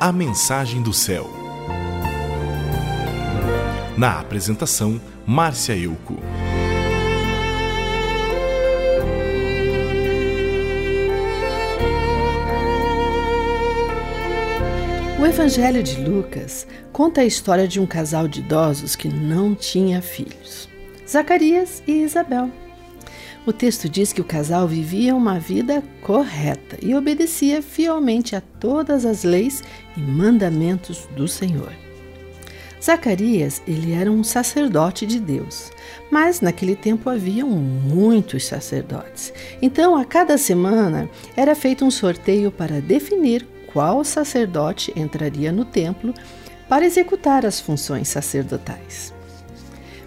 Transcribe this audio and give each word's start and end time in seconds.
A 0.00 0.12
Mensagem 0.12 0.82
do 0.82 0.92
Céu. 0.92 1.30
Na 3.96 4.18
apresentação, 4.18 5.00
Márcia 5.24 5.76
Euco. 5.76 6.16
O 15.18 15.24
Evangelho 15.24 15.82
de 15.82 16.00
Lucas 16.02 16.66
conta 16.92 17.20
a 17.22 17.24
história 17.24 17.66
de 17.66 17.80
um 17.80 17.86
casal 17.86 18.26
de 18.28 18.40
idosos 18.40 18.96
que 18.96 19.08
não 19.08 19.54
tinha 19.54 20.02
filhos, 20.02 20.68
Zacarias 21.08 21.82
e 21.86 22.02
Isabel. 22.02 22.50
O 23.46 23.52
texto 23.52 23.90
diz 23.90 24.10
que 24.10 24.22
o 24.22 24.24
casal 24.24 24.66
vivia 24.66 25.14
uma 25.14 25.38
vida 25.38 25.82
correta 26.00 26.78
e 26.82 26.94
obedecia 26.94 27.60
fielmente 27.60 28.34
a 28.34 28.40
todas 28.40 29.04
as 29.04 29.22
leis 29.22 29.62
e 29.96 30.00
mandamentos 30.00 31.06
do 31.14 31.28
Senhor. 31.28 31.72
Zacarias, 32.82 33.62
ele 33.66 33.92
era 33.92 34.10
um 34.10 34.24
sacerdote 34.24 35.06
de 35.06 35.18
Deus, 35.20 35.70
mas 36.10 36.40
naquele 36.40 36.74
tempo 36.74 37.08
haviam 37.10 37.48
muitos 37.48 38.46
sacerdotes. 38.46 39.32
Então, 39.60 39.96
a 39.96 40.04
cada 40.04 40.38
semana 40.38 41.08
era 41.36 41.54
feito 41.54 41.84
um 41.84 41.90
sorteio 41.90 42.50
para 42.50 42.80
definir 42.80 43.46
qual 43.72 44.04
sacerdote 44.04 44.92
entraria 44.96 45.50
no 45.50 45.64
templo 45.64 46.14
para 46.68 46.84
executar 46.84 47.44
as 47.44 47.60
funções 47.60 48.08
sacerdotais. 48.08 49.12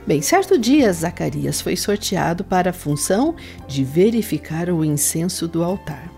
Bem, 0.08 0.22
certo 0.22 0.58
dia 0.58 0.94
Zacarias 0.94 1.60
foi 1.60 1.76
sorteado 1.76 2.42
para 2.42 2.70
a 2.70 2.74
função 2.74 3.36
de 3.68 3.84
verificar 3.84 4.70
o 4.70 4.86
incenso 4.86 5.50
do 5.50 5.62
altar. 5.62 6.10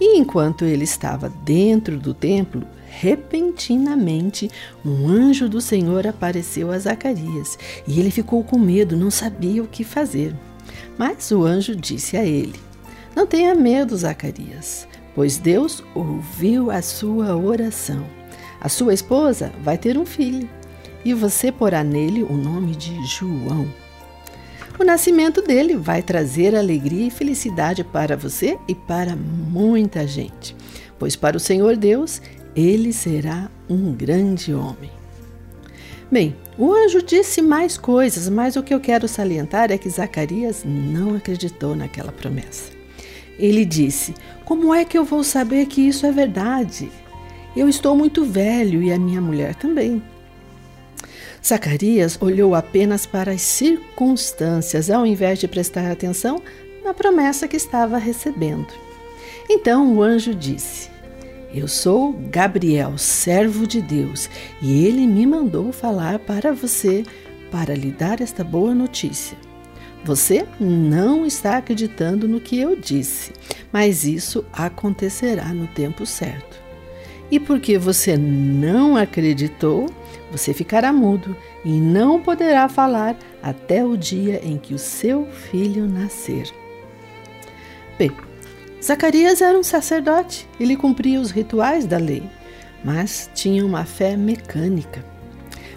E 0.00 0.16
enquanto 0.16 0.64
ele 0.64 0.84
estava 0.84 1.28
dentro 1.44 1.98
do 1.98 2.14
templo, 2.14 2.66
repentinamente 2.88 4.50
um 4.82 5.06
anjo 5.06 5.46
do 5.46 5.60
Senhor 5.60 6.06
apareceu 6.06 6.72
a 6.72 6.78
Zacarias 6.78 7.58
e 7.86 8.00
ele 8.00 8.10
ficou 8.10 8.42
com 8.42 8.58
medo, 8.58 8.96
não 8.96 9.10
sabia 9.10 9.62
o 9.62 9.68
que 9.68 9.84
fazer. 9.84 10.34
Mas 10.96 11.30
o 11.30 11.44
anjo 11.44 11.76
disse 11.76 12.16
a 12.16 12.24
ele: 12.24 12.58
Não 13.14 13.26
tenha 13.26 13.54
medo, 13.54 13.94
Zacarias, 13.94 14.88
pois 15.14 15.36
Deus 15.36 15.84
ouviu 15.94 16.70
a 16.70 16.80
sua 16.80 17.36
oração. 17.36 18.06
A 18.58 18.70
sua 18.70 18.94
esposa 18.94 19.52
vai 19.62 19.76
ter 19.76 19.98
um 19.98 20.06
filho 20.06 20.48
e 21.04 21.14
você 21.14 21.50
porá 21.50 21.82
nele 21.82 22.22
o 22.22 22.32
nome 22.32 22.74
de 22.74 23.04
João. 23.04 23.66
O 24.78 24.84
nascimento 24.84 25.42
dele 25.42 25.76
vai 25.76 26.02
trazer 26.02 26.54
alegria 26.54 27.08
e 27.08 27.10
felicidade 27.10 27.82
para 27.82 28.16
você 28.16 28.56
e 28.68 28.74
para 28.74 29.16
muita 29.16 30.06
gente, 30.06 30.54
pois 30.98 31.16
para 31.16 31.36
o 31.36 31.40
Senhor 31.40 31.76
Deus 31.76 32.22
ele 32.54 32.92
será 32.92 33.50
um 33.68 33.92
grande 33.92 34.54
homem. 34.54 34.90
Bem, 36.10 36.34
o 36.56 36.72
anjo 36.72 37.02
disse 37.02 37.42
mais 37.42 37.76
coisas, 37.76 38.28
mas 38.28 38.56
o 38.56 38.62
que 38.62 38.72
eu 38.72 38.80
quero 38.80 39.06
salientar 39.06 39.70
é 39.70 39.76
que 39.76 39.90
Zacarias 39.90 40.64
não 40.64 41.14
acreditou 41.14 41.76
naquela 41.76 42.10
promessa. 42.10 42.70
Ele 43.38 43.64
disse: 43.64 44.14
Como 44.44 44.72
é 44.72 44.84
que 44.84 44.96
eu 44.96 45.04
vou 45.04 45.22
saber 45.22 45.66
que 45.66 45.80
isso 45.80 46.06
é 46.06 46.12
verdade? 46.12 46.90
Eu 47.54 47.68
estou 47.68 47.94
muito 47.94 48.24
velho 48.24 48.82
e 48.82 48.92
a 48.92 48.98
minha 48.98 49.20
mulher 49.20 49.54
também. 49.54 50.02
Zacarias 51.44 52.18
olhou 52.20 52.54
apenas 52.54 53.06
para 53.06 53.32
as 53.32 53.42
circunstâncias, 53.42 54.90
ao 54.90 55.06
invés 55.06 55.38
de 55.38 55.48
prestar 55.48 55.90
atenção 55.90 56.42
na 56.84 56.92
promessa 56.92 57.48
que 57.48 57.56
estava 57.56 57.98
recebendo. 57.98 58.68
Então 59.48 59.94
o 59.94 60.02
anjo 60.02 60.34
disse: 60.34 60.90
Eu 61.54 61.68
sou 61.68 62.12
Gabriel, 62.12 62.98
servo 62.98 63.66
de 63.66 63.80
Deus, 63.80 64.28
e 64.60 64.84
ele 64.84 65.06
me 65.06 65.26
mandou 65.26 65.72
falar 65.72 66.18
para 66.18 66.52
você 66.52 67.04
para 67.50 67.74
lhe 67.74 67.90
dar 67.90 68.20
esta 68.20 68.44
boa 68.44 68.74
notícia. 68.74 69.36
Você 70.04 70.46
não 70.60 71.26
está 71.26 71.56
acreditando 71.56 72.28
no 72.28 72.40
que 72.40 72.58
eu 72.58 72.76
disse, 72.76 73.32
mas 73.72 74.04
isso 74.04 74.44
acontecerá 74.52 75.52
no 75.52 75.66
tempo 75.66 76.06
certo. 76.06 76.67
E 77.30 77.38
porque 77.38 77.76
você 77.76 78.16
não 78.16 78.96
acreditou, 78.96 79.86
você 80.32 80.54
ficará 80.54 80.92
mudo 80.92 81.36
e 81.64 81.70
não 81.80 82.20
poderá 82.20 82.68
falar 82.68 83.16
até 83.42 83.84
o 83.84 83.96
dia 83.96 84.40
em 84.42 84.56
que 84.56 84.72
o 84.74 84.78
seu 84.78 85.26
filho 85.26 85.86
nascer. 85.86 86.48
Bem, 87.98 88.10
Zacarias 88.82 89.42
era 89.42 89.58
um 89.58 89.62
sacerdote, 89.62 90.48
ele 90.58 90.76
cumpria 90.76 91.20
os 91.20 91.30
rituais 91.30 91.84
da 91.84 91.98
lei, 91.98 92.22
mas 92.82 93.28
tinha 93.34 93.64
uma 93.66 93.84
fé 93.84 94.16
mecânica. 94.16 95.04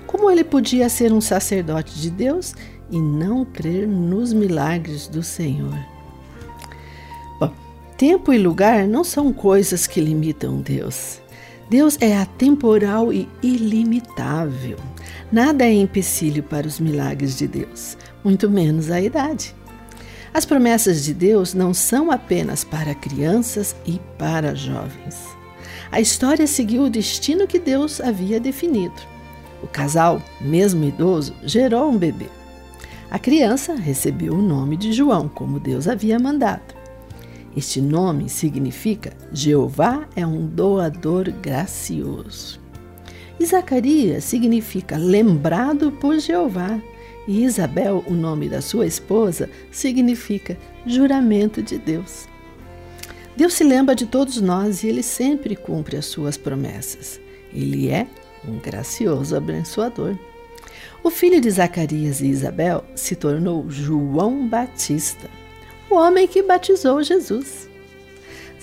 Como 0.06 0.29
ele 0.29 0.44
podia 0.44 0.88
ser 0.88 1.11
um 1.11 1.22
sacerdote 1.22 2.00
de 2.00 2.09
Deus 2.09 2.53
e 2.90 3.00
não 3.00 3.44
crer 3.44 3.88
nos 3.88 4.34
milagres 4.34 5.07
do 5.07 5.23
Senhor? 5.23 5.91
Tempo 8.01 8.34
e 8.34 8.38
lugar 8.39 8.88
não 8.88 9.03
são 9.03 9.31
coisas 9.31 9.85
que 9.85 10.01
limitam 10.01 10.59
Deus. 10.59 11.22
Deus 11.69 12.00
é 12.01 12.17
atemporal 12.17 13.13
e 13.13 13.29
ilimitável. 13.44 14.79
Nada 15.31 15.66
é 15.66 15.72
empecilho 15.72 16.41
para 16.41 16.66
os 16.66 16.79
milagres 16.79 17.38
de 17.38 17.47
Deus, 17.47 17.95
muito 18.23 18.50
menos 18.50 18.90
a 18.90 19.00
idade. 19.00 19.56
As 20.34 20.45
promessas 20.45 21.03
de 21.03 21.13
Deus 21.13 21.53
não 21.53 21.75
são 21.75 22.09
apenas 22.09 22.63
para 22.63 22.95
crianças 22.95 23.75
e 23.85 24.01
para 24.17 24.56
jovens. 24.56 25.23
A 25.91 26.01
história 26.01 26.47
seguiu 26.47 26.85
o 26.85 26.90
destino 26.90 27.45
que 27.45 27.59
Deus 27.59 28.01
havia 28.01 28.40
definido. 28.40 29.00
O 29.61 29.67
casal, 29.67 30.19
mesmo 30.41 30.84
idoso, 30.85 31.35
gerou 31.44 31.88
um 31.91 32.00
bebê. 32.00 32.29
A 33.11 33.19
criança 33.19 33.75
recebeu 33.75 34.34
o 34.34 34.41
nome 34.41 34.75
de 34.75 34.91
João, 34.91 35.29
como 35.29 35.59
Deus 35.59 35.88
havia 35.88 36.17
mandado. 36.17 36.80
Este 37.56 37.81
nome 37.81 38.29
significa 38.29 39.12
Jeová 39.34 40.07
é 40.16 40.25
um 40.25 40.45
doador 40.47 41.29
gracioso. 41.31 42.59
E 43.38 43.45
Zacarias 43.45 44.23
significa 44.23 44.97
lembrado 44.97 45.91
por 45.91 46.17
Jeová. 46.19 46.79
E 47.28 47.44
Isabel, 47.44 48.03
o 48.07 48.13
nome 48.13 48.47
da 48.47 48.61
sua 48.61 48.88
esposa, 48.88 49.50
significa 49.69 50.57
juramento 50.85 51.61
de 51.61 51.78
Deus. 51.78 52.28
Deus 53.35 53.53
se 53.53 53.63
lembra 53.63 53.95
de 53.95 54.06
todos 54.06 54.40
nós 54.41 54.84
e 54.84 54.88
ele 54.88 55.03
sempre 55.03 55.56
cumpre 55.56 55.97
as 55.97 56.06
suas 56.06 56.38
promessas. 56.38 57.19
Ele 57.53 57.90
é 57.90 58.07
um 58.47 58.59
gracioso 58.59 59.35
abençoador. 59.35 60.17
O 61.03 61.09
filho 61.09 61.41
de 61.41 61.50
Zacarias 61.50 62.22
e 62.22 62.28
Isabel 62.28 62.84
se 62.95 63.16
tornou 63.16 63.69
João 63.69 64.47
Batista 64.47 65.29
o 65.91 65.96
homem 65.96 66.28
que 66.28 66.41
batizou 66.41 67.03
Jesus. 67.03 67.69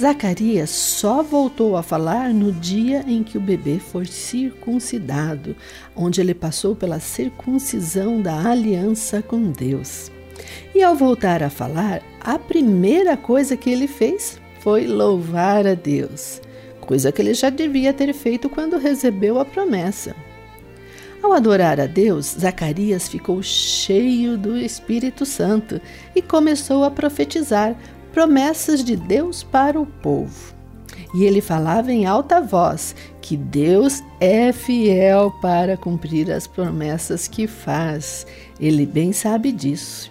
Zacarias 0.01 0.71
só 0.71 1.23
voltou 1.23 1.77
a 1.77 1.83
falar 1.83 2.33
no 2.33 2.53
dia 2.53 3.05
em 3.07 3.23
que 3.23 3.37
o 3.37 3.41
bebê 3.41 3.79
foi 3.79 4.07
circuncidado, 4.07 5.55
onde 5.95 6.21
ele 6.21 6.35
passou 6.35 6.75
pela 6.75 7.01
circuncisão 7.01 8.23
da 8.23 8.49
aliança 8.49 9.21
com 9.21 9.51
Deus. 9.51 10.11
E 10.75 10.83
ao 10.83 10.95
voltar 10.95 11.43
a 11.43 11.51
falar, 11.51 12.01
a 12.21 12.39
primeira 12.39 13.17
coisa 13.17 13.57
que 13.57 13.69
ele 13.69 13.89
fez 13.89 14.41
foi 14.61 14.87
louvar 14.87 15.67
a 15.67 15.75
Deus, 15.75 16.41
coisa 16.81 17.11
que 17.11 17.21
ele 17.21 17.35
já 17.35 17.51
devia 17.51 17.93
ter 17.93 18.15
feito 18.15 18.49
quando 18.49 18.79
recebeu 18.79 19.39
a 19.39 19.45
promessa. 19.45 20.15
Ao 21.23 21.33
adorar 21.33 21.81
a 21.81 21.87
Deus, 21.87 22.37
Zacarias 22.39 23.09
ficou 23.09 23.43
cheio 23.43 24.39
do 24.39 24.57
Espírito 24.57 25.27
Santo 25.27 25.81
e 26.15 26.23
começou 26.23 26.85
a 26.85 26.91
profetizar 26.91 27.77
promessas 28.13 28.85
de 28.85 28.97
Deus 28.97 29.43
para 29.43 29.81
o 29.81 29.87
povo. 29.87 30.55
E 31.15 31.25
ele 31.25 31.41
falava 31.41 31.93
em 31.93 32.07
alta 32.07 32.41
voz 32.41 32.95
que 33.21 33.37
Deus 33.37 34.03
é 34.21 34.53
fiel 34.53 35.33
para 35.43 35.77
cumprir 35.77 36.31
as 36.31 36.47
promessas 36.47 37.27
que 37.27 37.47
faz. 37.47 38.27
Ele 38.61 38.87
bem 38.87 39.13
sabe 39.13 39.51
disso. 39.51 40.11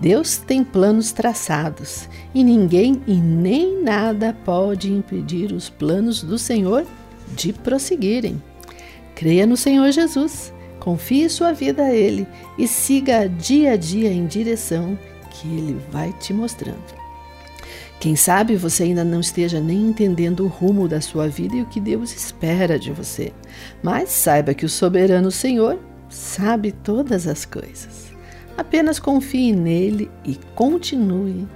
Deus 0.00 0.36
tem 0.36 0.64
planos 0.64 1.12
traçados 1.12 2.08
e 2.34 2.42
ninguém 2.42 3.02
e 3.06 3.14
nem 3.14 3.82
nada 3.82 4.36
pode 4.44 4.92
impedir 4.92 5.52
os 5.52 5.68
planos 5.68 6.22
do 6.22 6.38
Senhor 6.38 6.84
de 7.34 7.52
prosseguirem. 7.52 8.42
Creia 9.22 9.46
no 9.46 9.56
Senhor 9.56 9.88
Jesus, 9.92 10.52
confie 10.80 11.30
sua 11.30 11.52
vida 11.52 11.84
a 11.84 11.94
Ele 11.94 12.26
e 12.58 12.66
siga 12.66 13.28
dia 13.28 13.74
a 13.74 13.76
dia 13.76 14.12
em 14.12 14.26
direção 14.26 14.98
que 15.30 15.46
Ele 15.46 15.80
vai 15.92 16.12
te 16.14 16.32
mostrando. 16.34 16.82
Quem 18.00 18.16
sabe 18.16 18.56
você 18.56 18.82
ainda 18.82 19.04
não 19.04 19.20
esteja 19.20 19.60
nem 19.60 19.78
entendendo 19.78 20.40
o 20.40 20.48
rumo 20.48 20.88
da 20.88 21.00
sua 21.00 21.28
vida 21.28 21.54
e 21.54 21.62
o 21.62 21.66
que 21.66 21.78
Deus 21.80 22.12
espera 22.12 22.76
de 22.76 22.90
você, 22.90 23.32
mas 23.80 24.08
saiba 24.08 24.54
que 24.54 24.66
o 24.66 24.68
soberano 24.68 25.30
Senhor 25.30 25.78
sabe 26.08 26.72
todas 26.72 27.28
as 27.28 27.44
coisas. 27.44 28.10
Apenas 28.58 28.98
confie 28.98 29.52
nele 29.52 30.10
e 30.24 30.36
continue 30.56 31.46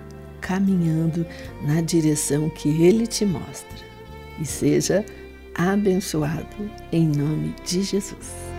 caminhando 0.40 1.26
na 1.66 1.80
direção 1.80 2.48
que 2.48 2.69
ele 2.80 3.08
te 3.08 3.24
mostra. 3.24 3.84
E 4.40 4.46
seja 4.46 5.04
abençoado 5.56 6.70
em 6.93 7.08
nome 7.08 7.55
de 7.64 7.82
Jesus. 7.82 8.56